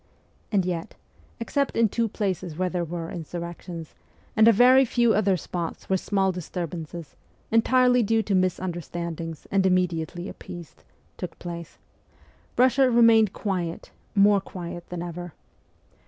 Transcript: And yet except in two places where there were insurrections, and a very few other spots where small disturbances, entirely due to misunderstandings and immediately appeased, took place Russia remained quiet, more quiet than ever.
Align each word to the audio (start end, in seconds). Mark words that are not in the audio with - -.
And 0.51 0.65
yet 0.65 0.95
except 1.39 1.77
in 1.77 1.87
two 1.87 2.07
places 2.09 2.57
where 2.57 2.71
there 2.71 2.83
were 2.83 3.11
insurrections, 3.11 3.93
and 4.35 4.47
a 4.47 4.51
very 4.51 4.83
few 4.83 5.13
other 5.13 5.37
spots 5.37 5.91
where 5.91 5.95
small 5.97 6.31
disturbances, 6.31 7.15
entirely 7.51 8.01
due 8.01 8.23
to 8.23 8.33
misunderstandings 8.33 9.45
and 9.51 9.63
immediately 9.63 10.27
appeased, 10.27 10.83
took 11.17 11.37
place 11.37 11.77
Russia 12.57 12.89
remained 12.89 13.31
quiet, 13.31 13.91
more 14.15 14.41
quiet 14.41 14.89
than 14.89 15.03
ever. 15.03 15.33